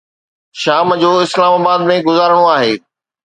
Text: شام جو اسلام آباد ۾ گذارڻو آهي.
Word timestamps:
شام 0.61 0.87
جو 1.01 1.11
اسلام 1.25 1.53
آباد 1.59 1.79
۾ 1.91 1.97
گذارڻو 2.09 2.43
آهي. 2.55 2.73